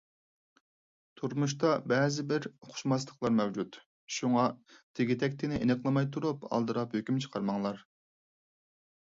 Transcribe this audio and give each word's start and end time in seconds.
تۇرمۇشتا 1.19 1.73
بەزىبىر 1.91 2.47
ئۇقۇشماسلىقلار 2.51 3.35
مەۋجۇت، 3.41 3.77
شۇڭا 4.15 4.47
تېگى-تەكتىنى 5.01 5.61
ئېنىقلىماي 5.61 6.11
تۇرۇپ 6.17 6.49
ئالدىراپ 6.51 6.97
ھۆكۈم 7.01 7.21
چىقارماڭلار. 7.27 7.89